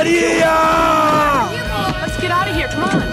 [0.00, 1.50] pancadaria!
[2.00, 2.68] Let's get out of here.
[2.68, 3.10] Come on.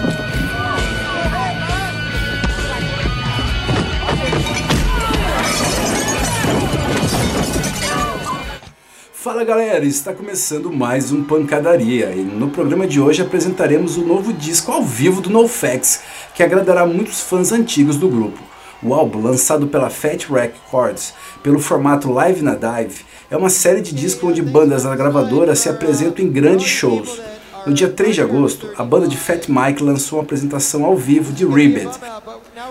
[9.12, 14.32] Fala galera, está começando mais um Pancadaria e no programa de hoje apresentaremos o novo
[14.32, 16.02] disco ao vivo do NoFX,
[16.34, 18.38] que agradará muitos fãs antigos do grupo.
[18.82, 21.12] O álbum, lançado pela Fat Records
[21.42, 25.68] pelo formato Live na Dive, é uma série de discos onde bandas da gravadora se
[25.68, 27.20] apresentam em grandes shows.
[27.66, 31.32] No dia 3 de agosto, a banda de Fat Mike lançou uma apresentação ao vivo
[31.32, 31.90] de Ribbit,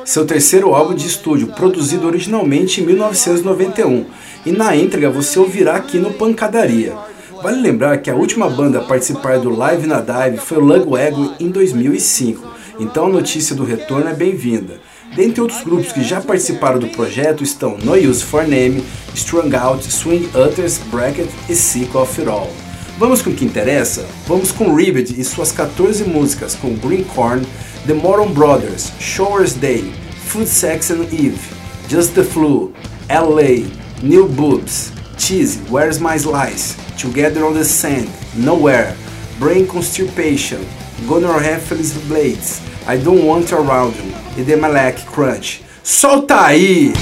[0.05, 4.05] seu terceiro álbum de estúdio, produzido originalmente em 1991,
[4.45, 6.95] e na entrega você ouvirá aqui no Pancadaria.
[7.43, 11.33] Vale lembrar que a última banda a participar do Live na Dive foi o Lugwagon
[11.39, 12.47] em 2005,
[12.79, 14.79] então a notícia do retorno é bem-vinda.
[15.15, 18.83] Dentre outros grupos que já participaram do projeto estão No Use for Name,
[19.15, 22.51] Strung Out, Swing Utters, Bracket e Sick of It All.
[22.99, 24.05] Vamos com o que interessa?
[24.27, 27.45] Vamos com Ribbit e suas 14 músicas com Green Corn,
[27.85, 29.93] The Moron Brothers, Shower's Day,
[30.25, 31.39] Food Sex and Eve,
[31.87, 32.73] Just the Flu,
[33.09, 33.67] LA,
[34.01, 38.95] New Boobs, Cheesy, Where's My Slice, Together on the Sand, Nowhere,
[39.39, 40.65] Brain Constipation,
[41.07, 45.61] Gunnar Heffley's Blades, I Don't Want Around You e The Malek Crunch.
[45.83, 46.93] Solta aí!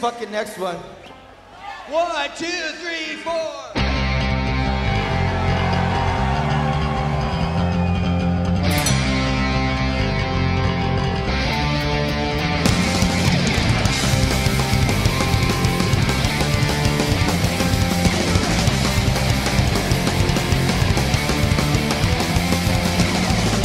[0.00, 0.76] Fucking next one.
[1.90, 3.34] One, two, three, four.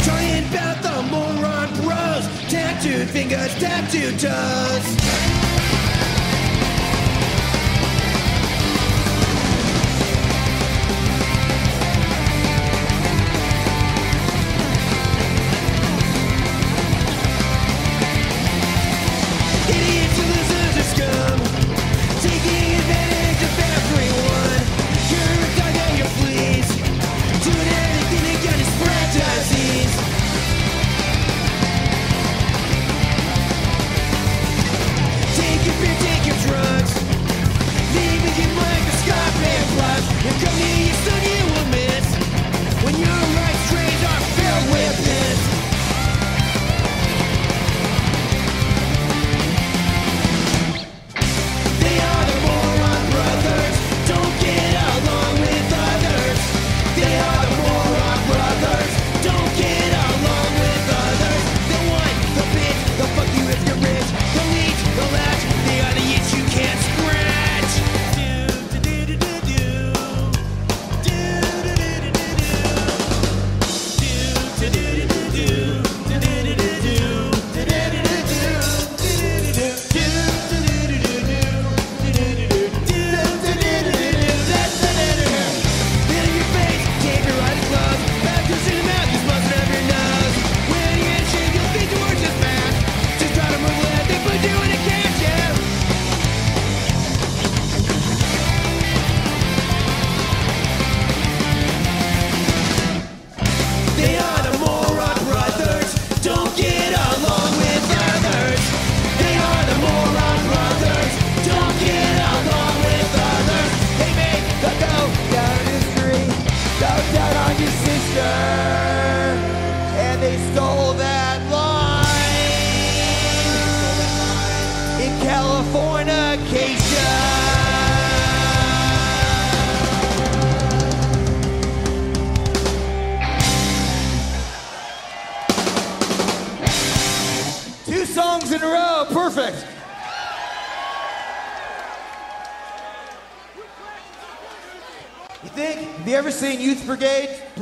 [0.04, 2.50] Trying about the moron bros.
[2.50, 5.45] Tattooed fingers, tattooed toes.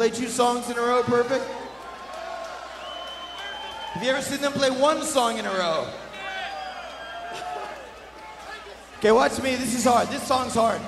[0.09, 1.47] play two songs in a row perfect?
[3.95, 5.89] Have you ever seen them play one song in a row?
[8.99, 9.55] okay, watch me.
[9.57, 10.09] This is hard.
[10.09, 10.83] This song's hard.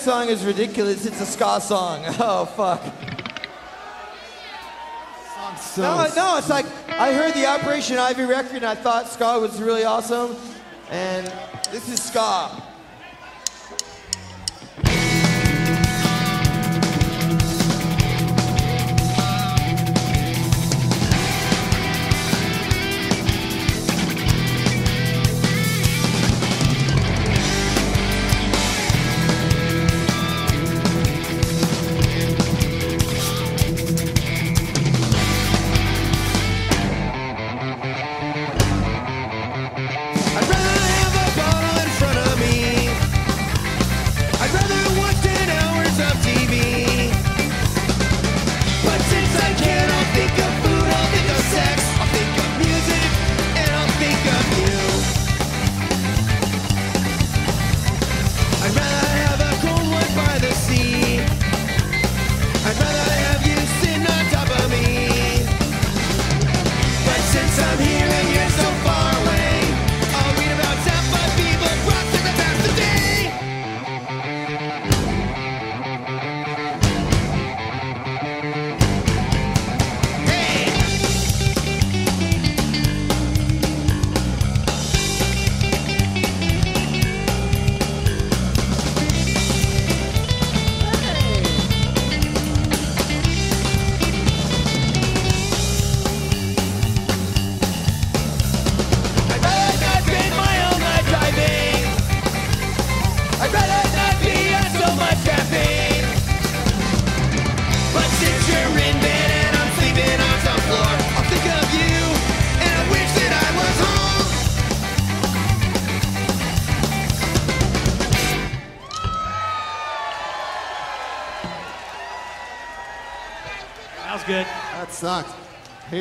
[0.00, 1.04] song is ridiculous.
[1.04, 2.04] It's a ska song.
[2.18, 2.82] Oh, fuck.
[5.60, 9.38] So no, no, it's like I heard the Operation Ivy record and I thought ska
[9.38, 10.36] was really awesome.
[10.90, 11.26] And
[11.70, 12.59] this is ska.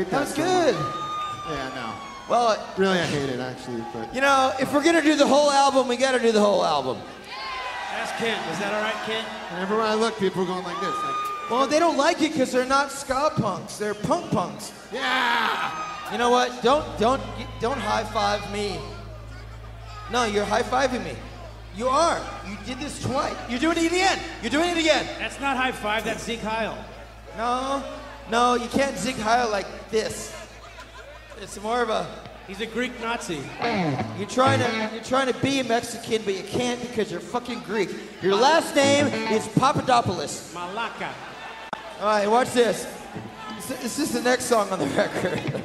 [0.04, 0.36] hate that.
[0.36, 0.76] Good.
[1.50, 1.94] Yeah, no.
[2.30, 3.84] Well, really, I hate it actually.
[3.94, 6.64] But you know, if we're gonna do the whole album, we gotta do the whole
[6.64, 6.98] album.
[7.92, 8.40] Ask Kent.
[8.52, 9.28] Is that all right, Kent?
[9.52, 10.96] And everywhere I look, people are going like this.
[11.04, 13.78] Like, well, they don't like it because they're not ska punks.
[13.78, 14.72] They're punk punks.
[14.94, 16.12] Yeah.
[16.12, 16.62] You know what?
[16.62, 17.22] Don't don't
[17.60, 18.80] don't high five me.
[20.12, 21.16] No, you're high fiving me.
[21.76, 22.20] You are.
[22.48, 23.36] You did this twice.
[23.50, 24.20] You're doing it again.
[24.42, 25.06] You're doing it again.
[25.20, 26.04] That's not high five.
[26.04, 26.78] That's Sieg Heil.
[27.38, 27.84] No
[28.32, 30.36] no, you can't Sieg Heil like this.
[31.42, 32.06] It's more of a.
[32.48, 33.40] He's a Greek Nazi.
[34.18, 37.60] You're trying to you're trying to be a Mexican, but you can't because you're fucking
[37.62, 37.90] Greek.
[38.24, 40.54] Your last name is Papadopoulos.
[40.56, 41.10] Malaka.
[42.00, 42.84] All right, watch this.
[42.86, 45.59] This- This is the next song on the record.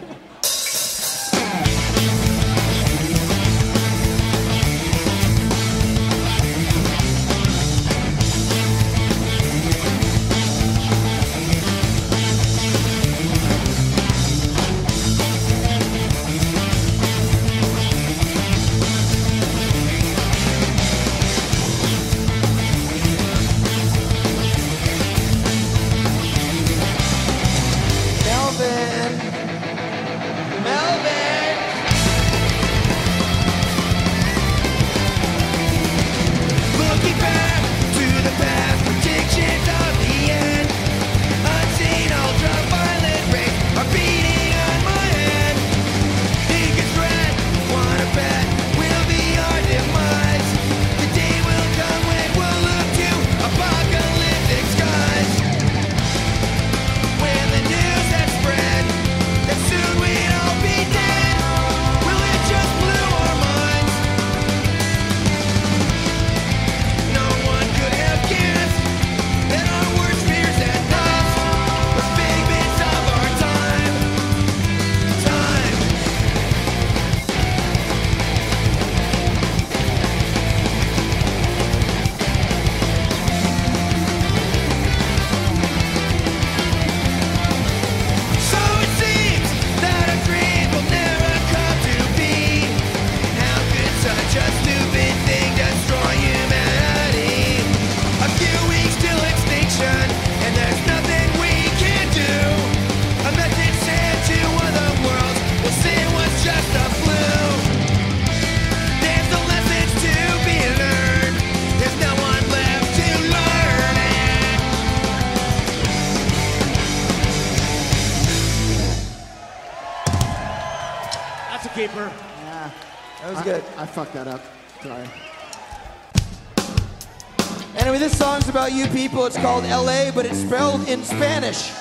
[128.75, 129.25] You people.
[129.27, 131.73] It's called LA, but it's spelled in Spanish.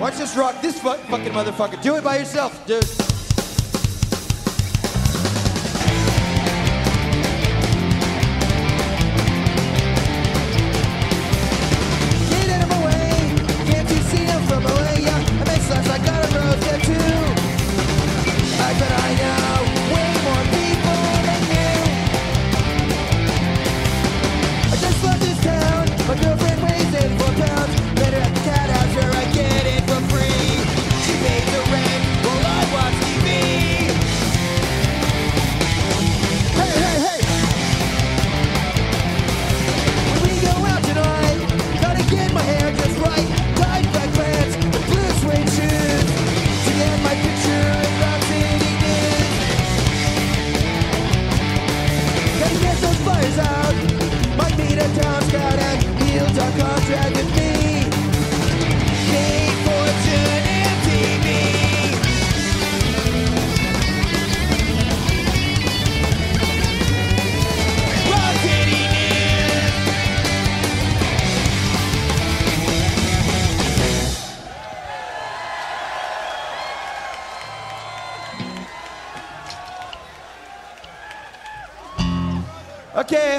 [0.00, 1.80] Watch this rock, this fu- fucking motherfucker.
[1.82, 3.07] Do it by yourself, dude.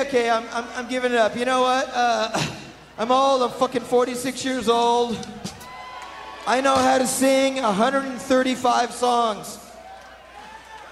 [0.10, 1.36] Okay, okay, I'm, I'm, I'm giving it up.
[1.36, 1.88] You know what?
[1.94, 2.32] Uh,
[2.98, 3.44] I'm old.
[3.44, 5.16] I'm fucking 46 years old.
[6.48, 9.60] I know how to sing 135 songs.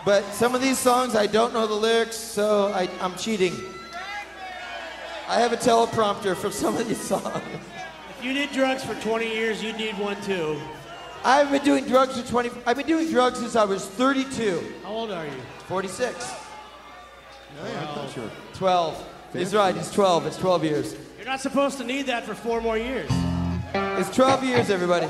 [0.06, 3.56] But some of these songs, I don't know the lyrics, so I, I'm cheating.
[5.28, 7.42] I have a teleprompter for some of these songs.
[8.20, 10.62] If you did drugs for 20 years, you'd need one too.
[11.24, 12.52] I've been doing drugs for 20.
[12.68, 14.76] I've been doing drugs since I was 32.
[14.84, 15.32] How old are you?
[15.66, 16.34] 46.
[17.60, 18.32] Oh, yeah, I thought you were.
[18.58, 19.10] 12.
[19.34, 19.76] He's right.
[19.76, 20.26] It's 12.
[20.26, 20.96] It's 12 years.
[21.18, 23.10] You're not supposed to need that for four more years.
[23.74, 25.06] It's 12 years, everybody.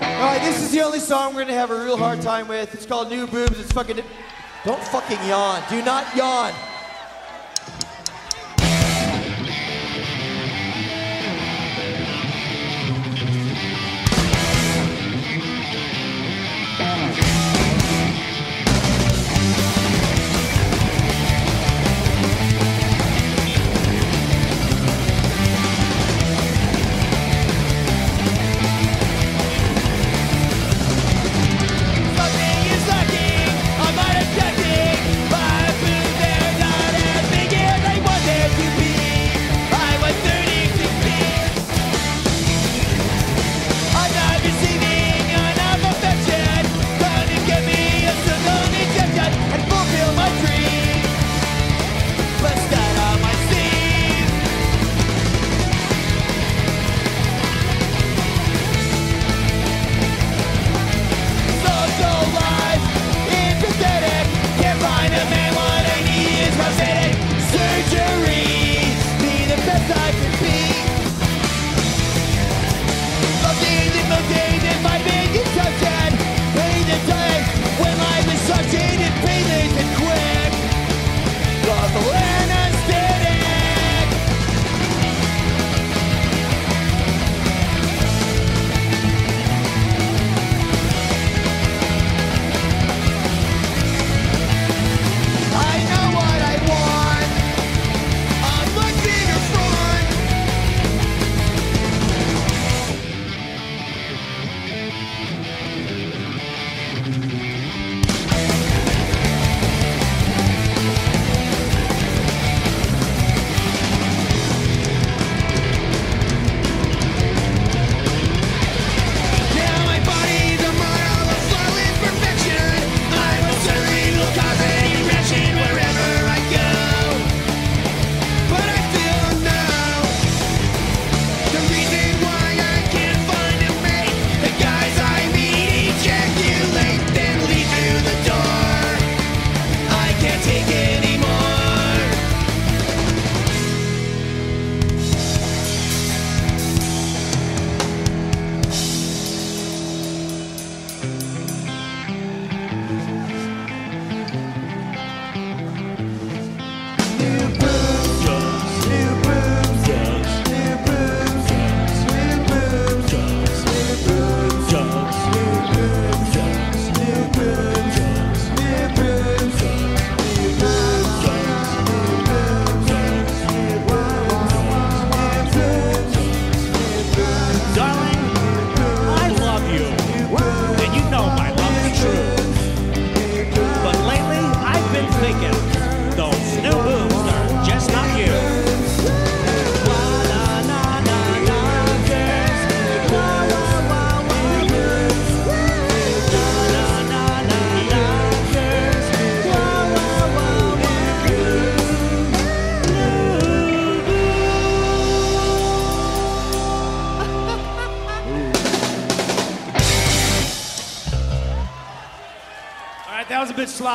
[0.00, 2.74] All right, this is the only song we're gonna have a real hard time with.
[2.74, 3.60] It's called New Boobs.
[3.60, 4.02] It's fucking.
[4.64, 5.62] Don't fucking yawn.
[5.70, 6.52] Do not yawn.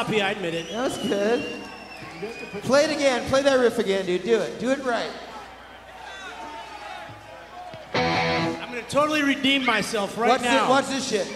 [0.04, 0.70] Sloppy, I admit it.
[0.72, 1.46] That was good.
[2.64, 3.28] Play it again.
[3.30, 4.24] Play that riff again, dude.
[4.24, 4.60] Do it.
[4.60, 5.12] Do it right.
[7.94, 10.62] I'm gonna totally redeem myself right watch, now.
[10.62, 11.28] This, watch this shit.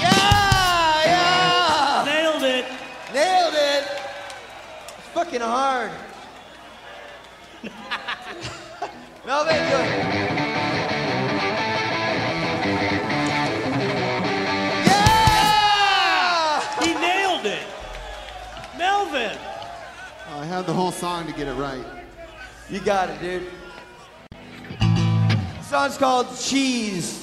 [0.00, 1.04] Yeah!
[1.04, 2.04] Yeah!
[2.06, 2.66] Nailed it.
[3.14, 3.84] Nailed it!
[4.98, 5.90] It's fucking hard.
[9.26, 9.99] Melvin, do it.
[20.66, 21.84] The whole song to get it right.
[22.68, 23.50] You got it, dude.
[24.78, 27.19] The song's called Cheese.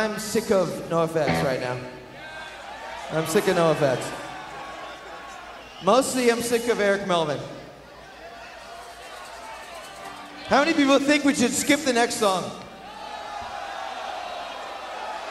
[0.00, 1.76] I'm sick of NoFX right now.
[3.12, 4.10] I'm sick of NoFX.
[5.84, 7.38] Mostly, I'm sick of Eric Melvin.
[10.46, 12.50] How many people think we should skip the next song?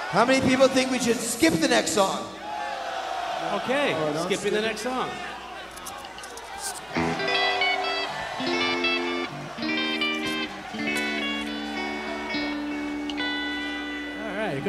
[0.09, 2.23] How many people think we should skip the next song?
[3.53, 5.09] Okay, oh, don't skipping skip the next song.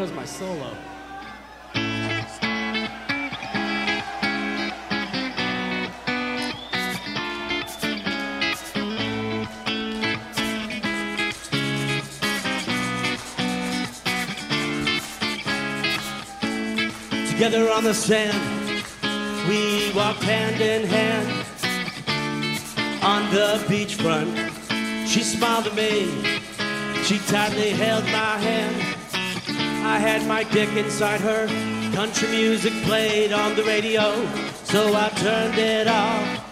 [0.00, 0.74] Goes my solo.
[17.28, 18.32] Together on the sand,
[19.46, 21.28] we walked hand in hand
[23.02, 24.34] on the beachfront.
[25.06, 26.06] She smiled at me,
[27.04, 28.99] she tightly held my hand.
[29.82, 31.46] I had my dick inside her,
[31.94, 34.12] country music played on the radio,
[34.64, 36.50] so I turned it off.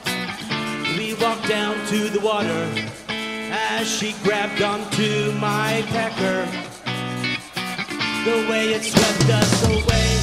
[0.97, 2.69] We walked down to the water
[3.09, 6.47] as she grabbed onto my pecker.
[8.25, 10.18] The way it swept us away.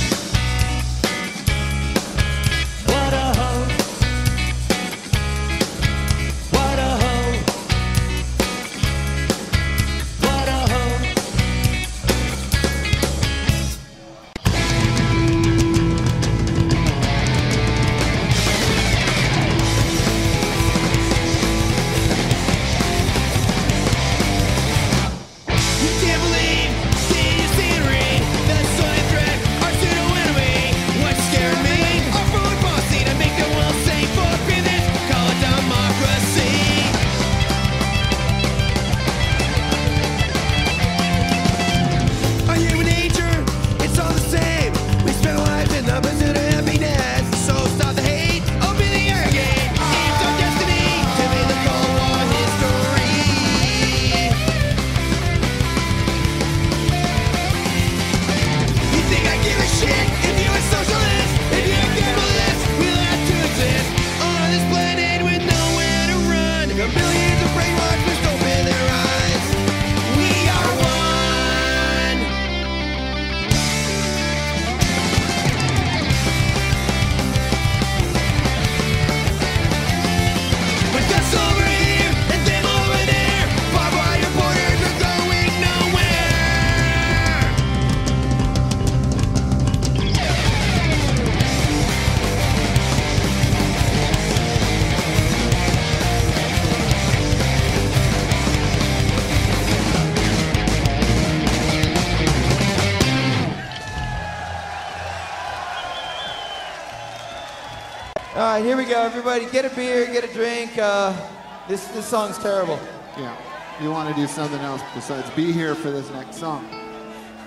[111.76, 112.80] This this song's terrible.
[113.18, 113.36] Yeah.
[113.82, 116.66] You want to do something else besides be here for this next song.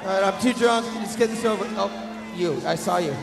[0.02, 0.84] All right, I'm too drunk.
[0.96, 1.64] Let's get this over.
[1.78, 1.90] Oh,
[2.36, 2.60] you.
[2.66, 3.16] I saw you.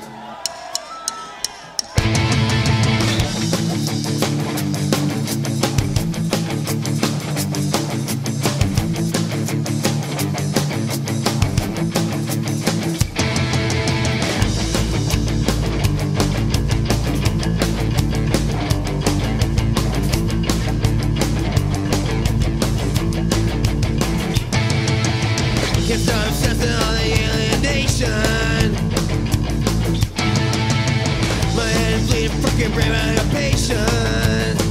[33.32, 34.65] patience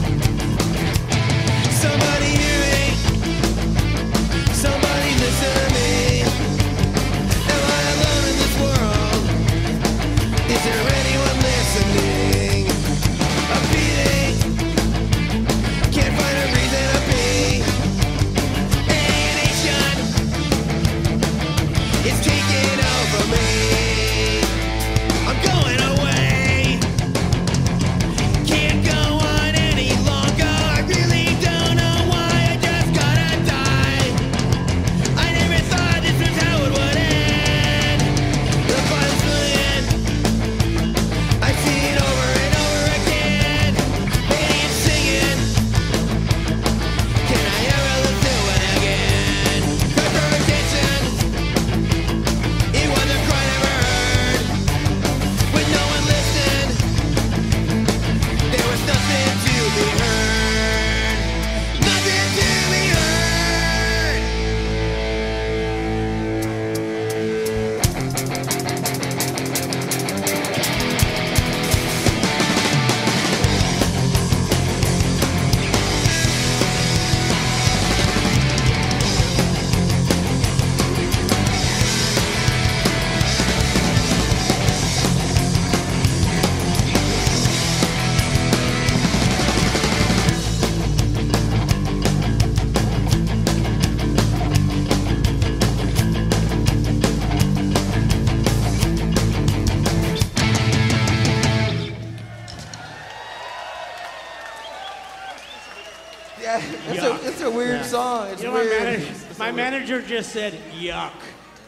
[109.54, 111.12] manager just said yuck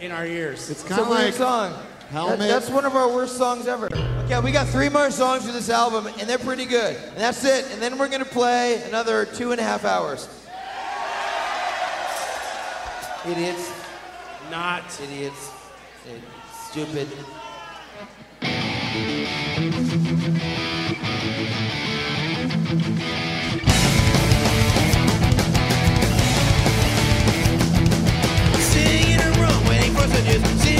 [0.00, 0.70] in our ears.
[0.70, 1.74] It's kind of like song.
[2.12, 3.88] That, that's one of our worst songs ever.
[4.24, 6.96] Okay, we got three more songs for this album, and they're pretty good.
[6.96, 7.70] And that's it.
[7.72, 10.28] And then we're gonna play another two and a half hours.
[13.26, 13.72] Idiots.
[14.50, 14.84] Not.
[15.02, 15.50] Idiots.
[16.70, 17.08] Stupid.
[30.22, 30.75] the.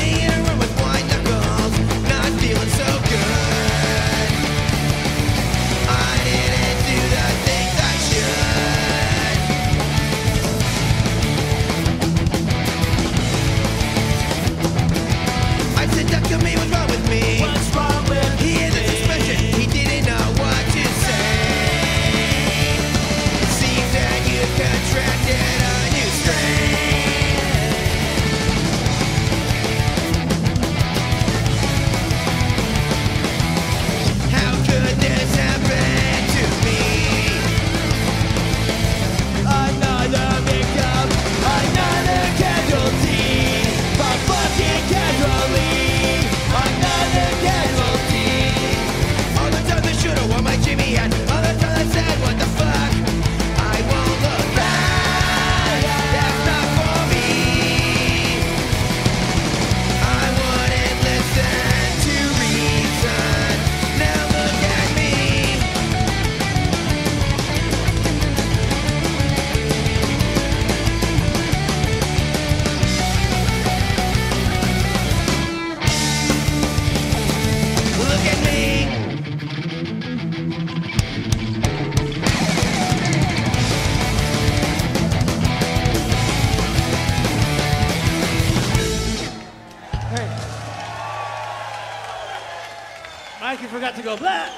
[93.87, 94.49] got to go blah,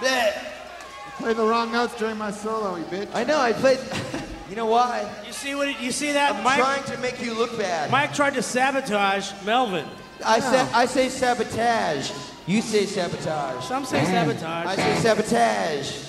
[0.00, 0.26] blah.
[0.26, 3.08] You played the wrong notes during my solo, you bitch.
[3.12, 3.78] I know, I played.
[4.48, 5.06] you know why?
[5.26, 5.78] You see what?
[5.78, 6.36] You see that?
[6.36, 7.90] I'm Mike, trying to make you look bad.
[7.90, 9.84] Mike tried to sabotage Melvin.
[10.24, 10.50] I, no.
[10.50, 12.12] say, I say sabotage.
[12.46, 13.62] You say sabotage.
[13.64, 14.26] Some say Man.
[14.26, 14.66] sabotage.
[14.66, 16.04] I say sabotage.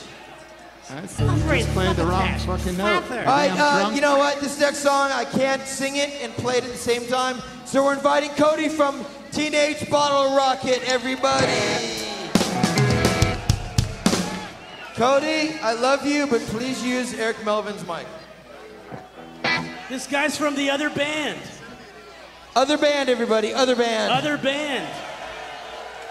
[0.92, 3.04] I'm just playing the wrong fucking note.
[3.04, 4.40] All right, uh, you know what?
[4.40, 7.42] This next song, I can't sing it and play it at the same time.
[7.66, 12.09] So we're inviting Cody from Teenage Bottle Rocket, everybody.
[15.00, 18.06] Cody, I love you, but please use Eric Melvin's mic.
[19.88, 21.40] This guy's from the other band.
[22.54, 24.12] Other band, everybody, other band.
[24.12, 24.86] Other band.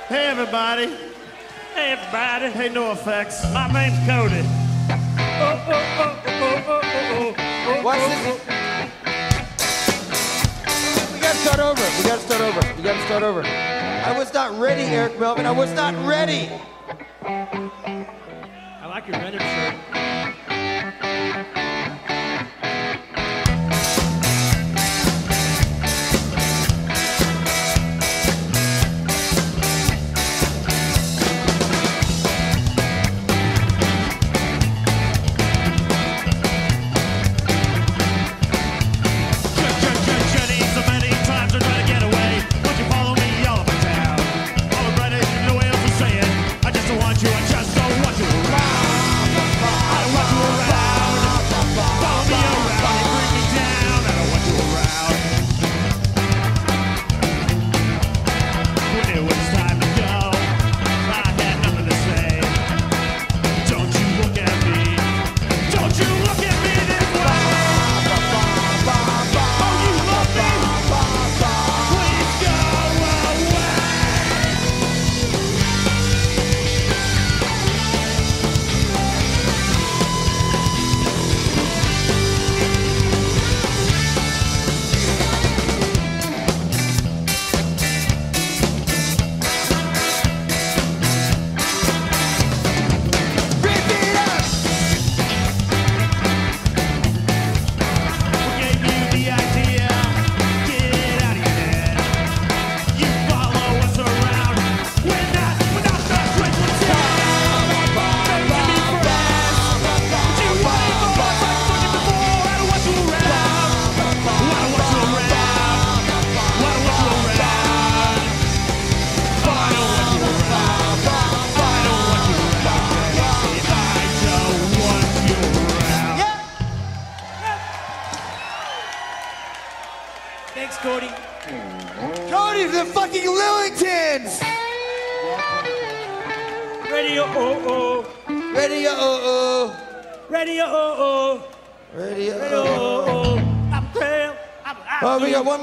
[0.07, 0.87] Hey everybody.
[1.75, 2.51] Hey, everybody.
[2.51, 3.53] Hey NoFX.
[3.53, 4.41] My name's Cody.
[5.37, 6.83] Oh, oh, oh, oh, oh, oh,
[7.19, 7.35] oh,
[7.69, 8.41] oh, Watch this.
[11.13, 11.83] We gotta start over.
[11.99, 12.75] We gotta start over.
[12.75, 13.43] We gotta start over.
[13.45, 15.45] I was not ready, Eric Melvin.
[15.45, 16.49] I was not ready.
[18.99, 19.39] Like your Venom.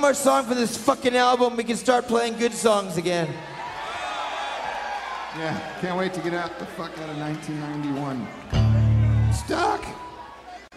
[0.06, 1.58] We got one more song for this fucking album.
[1.58, 3.28] We can start playing good songs again.
[5.36, 9.34] Yeah, can't wait to get out the fuck out of 1991.
[9.34, 9.84] Stuck.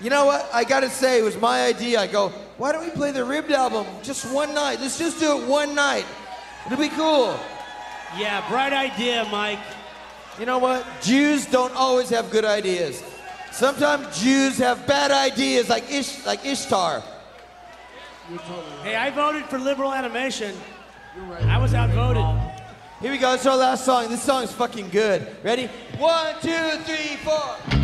[0.00, 0.48] You know what?
[0.54, 2.00] I gotta say, it was my idea.
[2.00, 4.80] I go, why don't we play the Ribbed album just one night?
[4.80, 6.06] Let's just do it one night.
[6.64, 7.38] It'll be cool.
[8.16, 9.60] Yeah, bright idea, Mike.
[10.40, 10.86] You know what?
[11.02, 13.04] Jews don't always have good ideas.
[13.52, 17.02] Sometimes Jews have bad ideas, like Ish, like Ishtar.
[18.82, 20.54] Hey, I voted for Liberal Animation.
[21.46, 22.22] I was outvoted.
[23.00, 23.32] Here we go.
[23.32, 24.10] It's our last song.
[24.10, 25.26] This song is fucking good.
[25.42, 25.70] Ready?
[25.96, 27.77] One, two, three, four.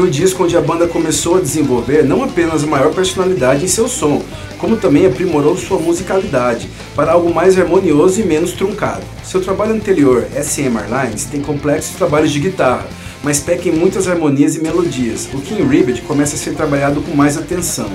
[0.00, 3.68] Foi o disco onde a banda começou a desenvolver não apenas a maior personalidade em
[3.68, 4.22] seu som,
[4.56, 9.02] como também aprimorou sua musicalidade para algo mais harmonioso e menos truncado.
[9.22, 12.86] Seu trabalho anterior, SM Airlines, tem complexos trabalhos de guitarra,
[13.22, 17.02] mas peca em muitas harmonias e melodias, o que em Ribbit começa a ser trabalhado
[17.02, 17.90] com mais atenção.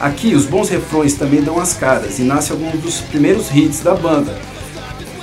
[0.00, 3.94] Aqui, os bons refrões também dão as caras e nasce alguns dos primeiros hits da
[3.94, 4.34] banda,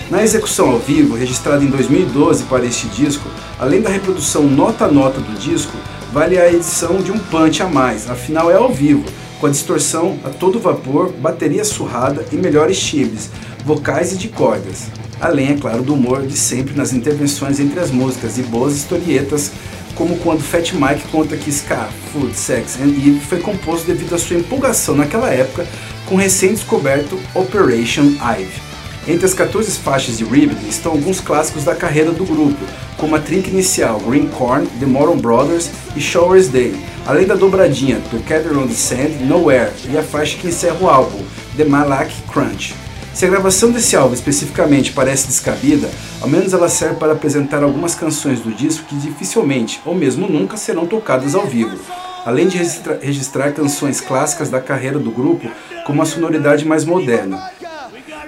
[0.09, 3.27] na execução ao vivo, registrada em 2012 para este disco,
[3.59, 5.75] além da reprodução nota a nota do disco,
[6.18, 9.05] vale a edição de um punch a mais, afinal é ao vivo,
[9.39, 13.30] com a distorção a todo vapor, bateria surrada e melhores timbres,
[13.63, 14.88] vocais e de cordas.
[15.22, 19.51] Além, é claro, do humor de sempre nas intervenções entre as músicas e boas historietas,
[19.93, 24.18] como quando Fat Mike conta que Ska, Food, Sex and Eve foi composto devido à
[24.18, 25.68] sua empolgação naquela época
[26.07, 28.66] com o recém-descoberto Operation Ivy.
[29.08, 32.60] Entre as 14 faixas de Ribbit estão alguns clássicos da carreira do grupo,
[32.97, 38.01] como a trinca inicial Green Corn, The Moron Brothers e Shower's Day, além da dobradinha
[38.12, 41.24] Together on the Sand, Nowhere e a faixa que encerra o álbum,
[41.55, 42.76] The Malak Crunch.
[43.14, 45.89] Se a gravação desse álbum especificamente parece descabida,
[46.20, 50.58] ao menos ela serve para apresentar algumas canções do disco que dificilmente, ou mesmo nunca,
[50.58, 51.80] serão tocadas ao vivo,
[52.26, 55.49] além de registra registrar canções clássicas da carreira do grupo
[55.86, 57.51] com uma sonoridade mais moderna.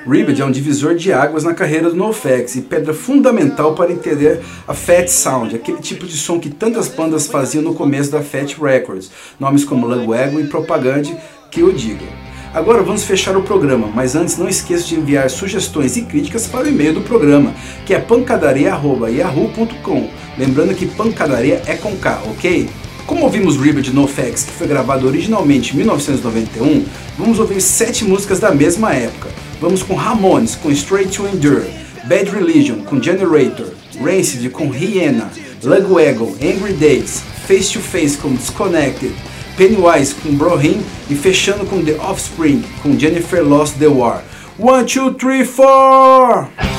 [0.08, 4.42] Ribbit é um divisor de águas na carreira do NoFX e pedra fundamental para entender
[4.68, 8.58] a Fat Sound, aquele tipo de som que tantas bandas faziam no começo da Fat
[8.60, 11.10] Records, nomes como Lugwagon e Propaganda
[11.52, 12.08] que o digam.
[12.54, 16.66] Agora vamos fechar o programa, mas antes não esqueça de enviar sugestões e críticas para
[16.66, 17.54] o e-mail do programa,
[17.86, 20.10] que é pancadaria.yahoo.com.
[20.38, 22.68] Lembrando que pancadaria é com K, ok?
[23.06, 26.86] Como ouvimos Ribbit No Facts, que foi gravado originalmente em 1991,
[27.18, 29.30] vamos ouvir sete músicas da mesma época.
[29.60, 31.70] Vamos com Ramones com Straight to Endure,
[32.06, 33.68] Bad Religion com Generator,
[34.02, 35.30] Rancid com Hyena,
[35.62, 39.14] Lugwagon, Angry Days, Face to Face com Disconnected,
[39.58, 44.24] Pennywise com Brohim e fechando com The Offspring com Jennifer Lost the War.
[44.58, 46.79] 1, 2, 3, 4!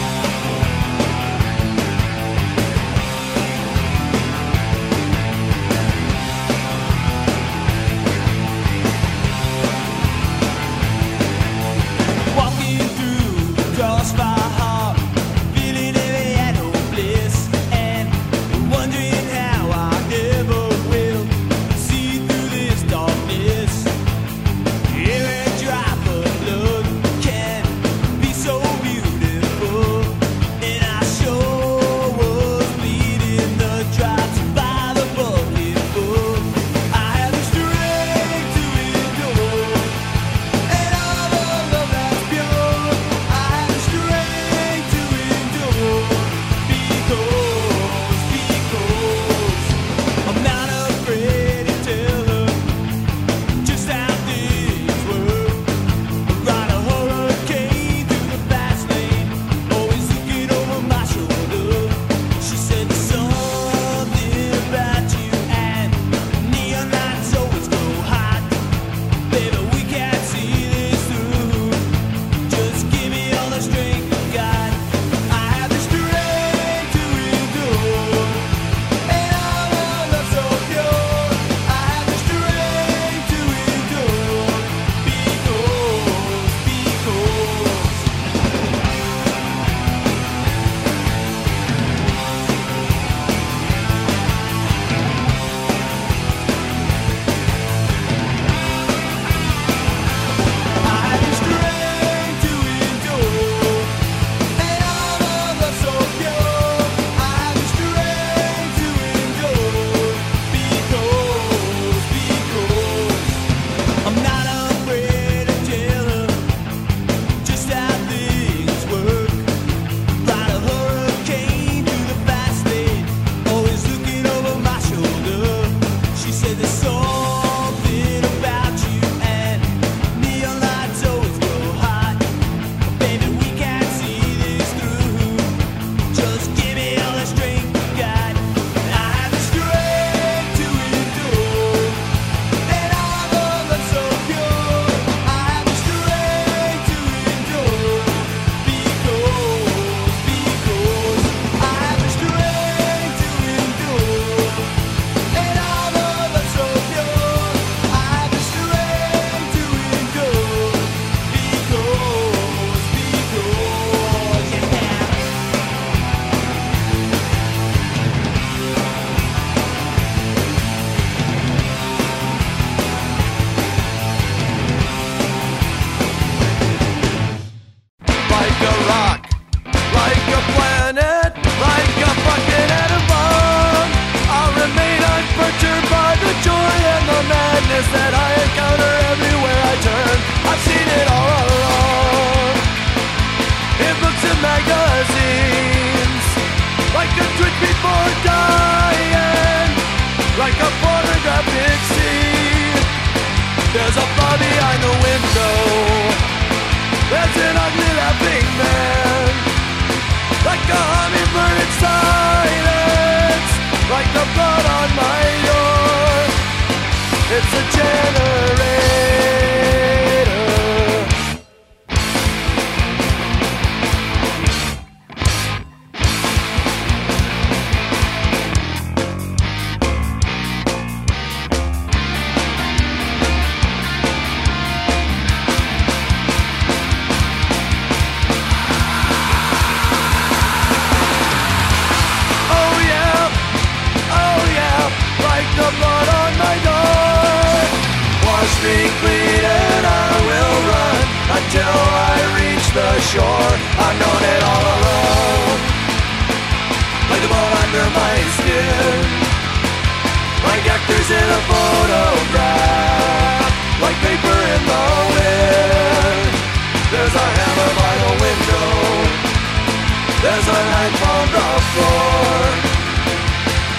[271.71, 272.51] before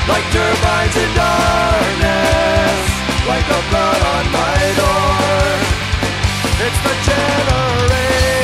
[0.07, 2.79] Like turbines in darkness
[3.27, 5.11] Like a blood on my door.
[6.65, 8.40] It's the generation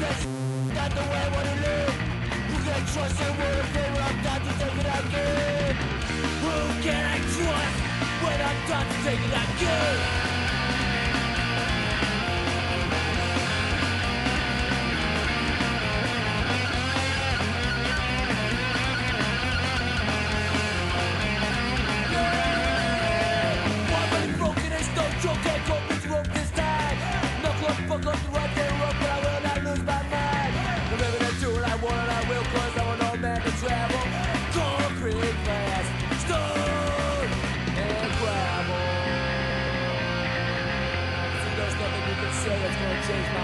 [0.00, 1.94] business not the way I wanna live
[2.48, 5.76] Who can I trust and what a favor I'm done to take it again
[6.42, 7.78] Who can I trust
[8.24, 10.39] when I'm done to take it again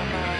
[0.04, 0.35] gonna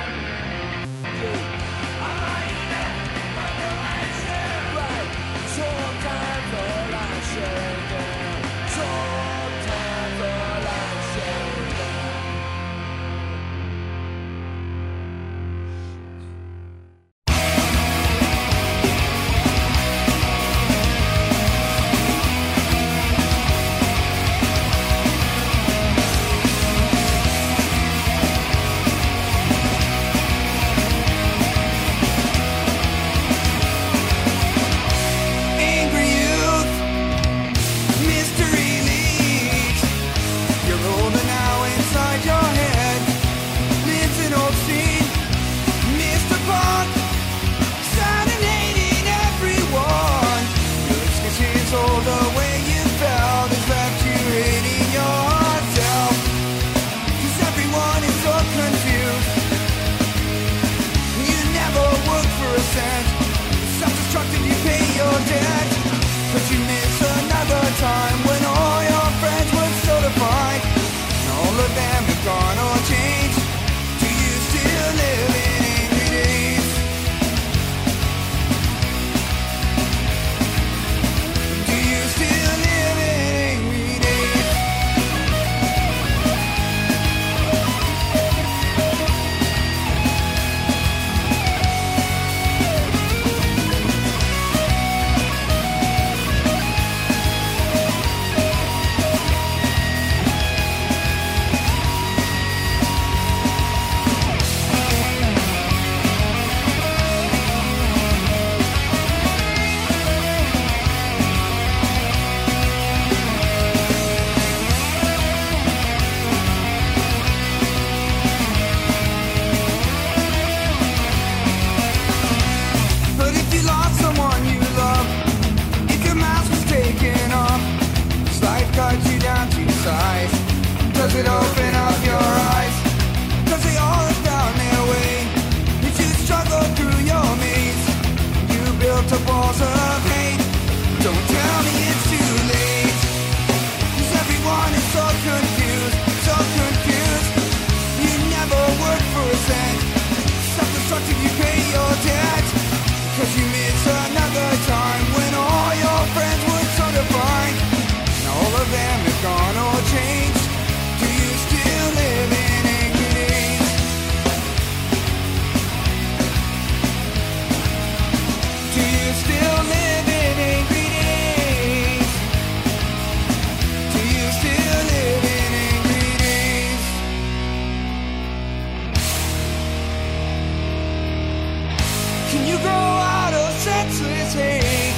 [182.63, 184.95] grow out of senseless hate?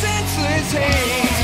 [0.00, 1.43] Senseless hate.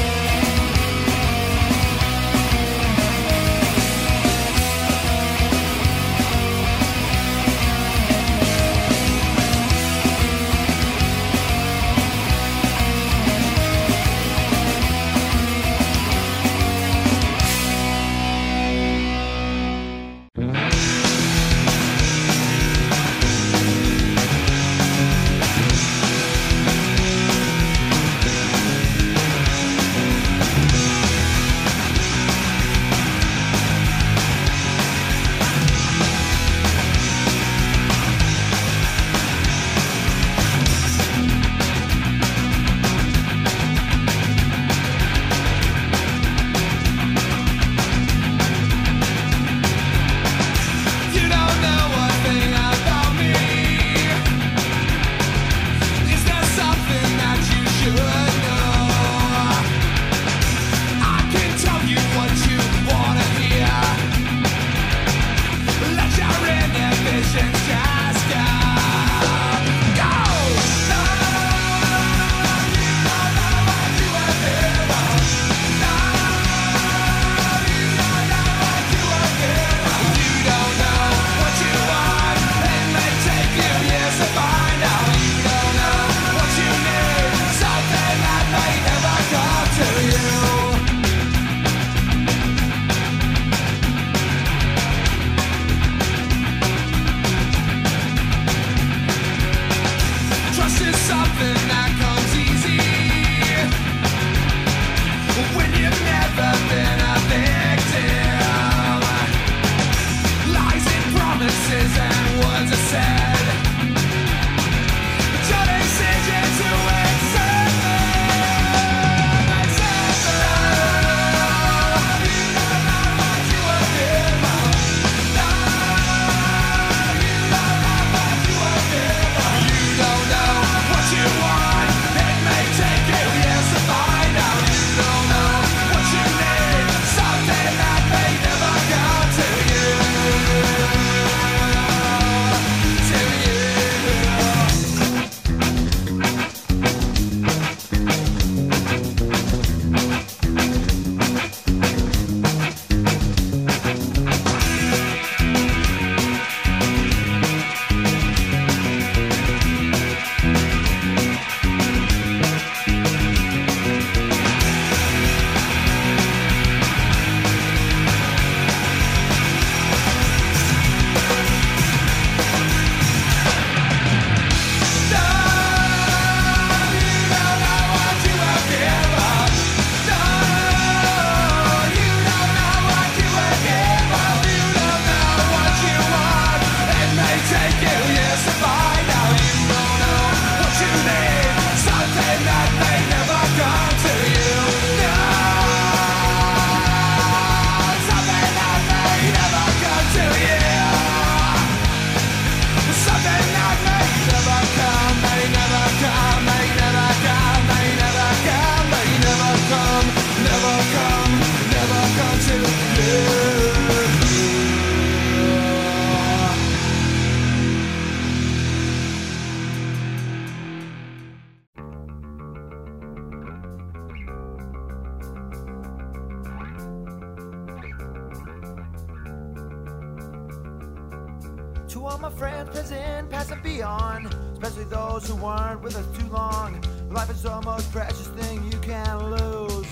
[232.00, 236.26] To all my friends, present, past, and beyond, especially those who weren't with us too
[236.28, 236.82] long.
[237.10, 239.86] Life is the most precious thing you can lose.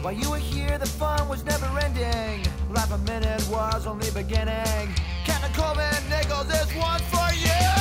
[0.00, 2.50] While you were here, the fun was never ending.
[2.70, 4.88] Life a minute was only beginning.
[5.26, 7.79] Cannon Coleman Nichols, this one's for you!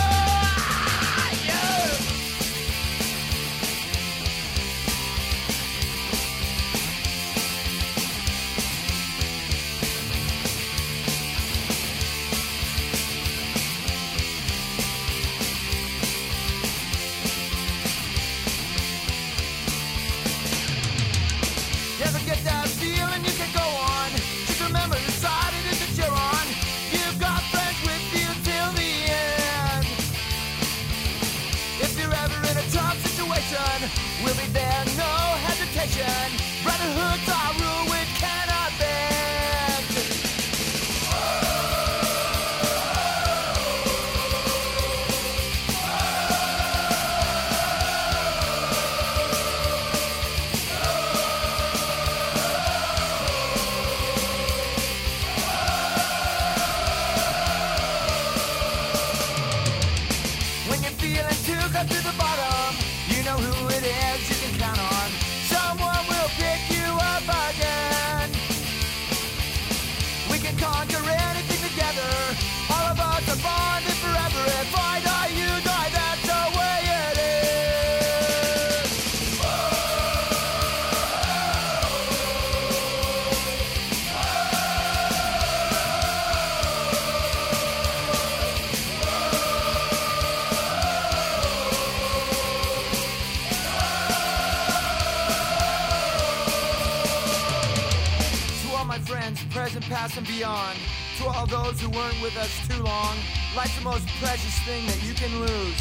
[100.40, 100.78] beyond.
[101.18, 103.18] To all those who weren't with us too long,
[103.58, 105.80] life's the most precious thing that you can lose.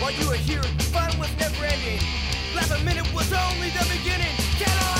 [0.00, 0.62] While you were here,
[0.94, 2.00] fun was never ending.
[2.54, 4.36] Last minute was only the beginning.
[4.58, 4.95] Get on!